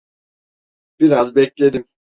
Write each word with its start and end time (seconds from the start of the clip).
Biraz 0.99 1.35
bekledim. 1.35 1.85